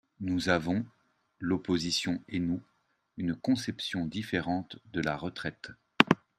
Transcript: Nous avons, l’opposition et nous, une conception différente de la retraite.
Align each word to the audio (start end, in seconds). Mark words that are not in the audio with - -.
Nous 0.19 0.49
avons, 0.49 0.83
l’opposition 1.37 2.23
et 2.27 2.39
nous, 2.39 2.63
une 3.17 3.35
conception 3.35 4.07
différente 4.07 4.79
de 4.93 4.99
la 4.99 5.15
retraite. 5.15 5.73